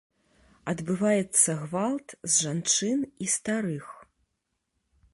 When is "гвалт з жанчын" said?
1.61-2.99